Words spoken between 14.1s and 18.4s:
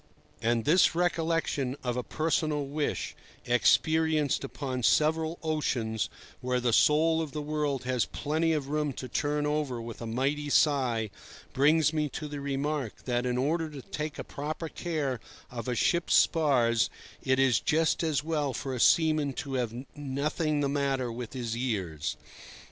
a proper care of a ship's spars it is just as